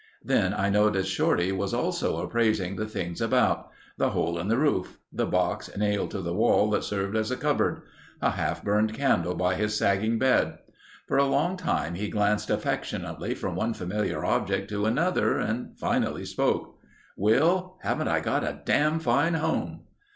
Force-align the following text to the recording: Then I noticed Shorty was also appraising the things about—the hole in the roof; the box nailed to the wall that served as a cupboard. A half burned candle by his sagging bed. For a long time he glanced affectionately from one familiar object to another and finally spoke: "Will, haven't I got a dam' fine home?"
Then 0.23 0.55
I 0.55 0.71
noticed 0.71 1.11
Shorty 1.11 1.51
was 1.51 1.75
also 1.75 2.17
appraising 2.25 2.75
the 2.75 2.87
things 2.87 3.21
about—the 3.21 4.09
hole 4.09 4.39
in 4.39 4.47
the 4.47 4.57
roof; 4.57 4.97
the 5.13 5.27
box 5.27 5.69
nailed 5.77 6.09
to 6.09 6.21
the 6.21 6.33
wall 6.33 6.71
that 6.71 6.83
served 6.83 7.15
as 7.15 7.29
a 7.29 7.37
cupboard. 7.37 7.83
A 8.19 8.31
half 8.31 8.63
burned 8.63 8.95
candle 8.95 9.35
by 9.35 9.53
his 9.53 9.77
sagging 9.77 10.17
bed. 10.17 10.57
For 11.07 11.17
a 11.17 11.25
long 11.27 11.55
time 11.55 11.93
he 11.93 12.09
glanced 12.09 12.49
affectionately 12.49 13.35
from 13.35 13.53
one 13.55 13.75
familiar 13.75 14.25
object 14.25 14.69
to 14.71 14.87
another 14.87 15.37
and 15.37 15.77
finally 15.77 16.25
spoke: 16.25 16.79
"Will, 17.15 17.77
haven't 17.83 18.07
I 18.07 18.21
got 18.21 18.43
a 18.43 18.59
dam' 18.65 18.99
fine 18.99 19.35
home?" 19.35 19.81